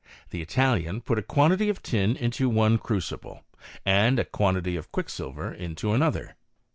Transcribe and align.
The 0.31 0.41
Italian 0.41 1.01
put 1.01 1.19
a 1.19 1.21
quantity 1.21 1.69
of 1.69 1.83
tin 1.83 2.15
into 2.15 2.49
one 2.49 2.79
crucible, 2.79 3.43
and 3.85 4.17
a 4.17 4.25
quantity 4.25 4.75
of 4.75 4.91
quicksilver 4.91 5.53
into 5.53 5.93
another. 5.93 6.35